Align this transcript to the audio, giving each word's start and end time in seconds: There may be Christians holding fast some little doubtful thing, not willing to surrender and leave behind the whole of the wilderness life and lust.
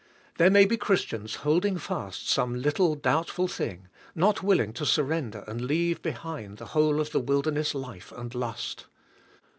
There 0.39 0.49
may 0.49 0.65
be 0.65 0.77
Christians 0.77 1.35
holding 1.45 1.77
fast 1.77 2.27
some 2.27 2.59
little 2.59 2.95
doubtful 2.95 3.47
thing, 3.47 3.87
not 4.15 4.41
willing 4.41 4.73
to 4.73 4.83
surrender 4.83 5.43
and 5.47 5.61
leave 5.61 6.01
behind 6.01 6.57
the 6.57 6.65
whole 6.73 6.99
of 6.99 7.11
the 7.11 7.19
wilderness 7.19 7.75
life 7.75 8.11
and 8.11 8.33
lust. 8.33 8.87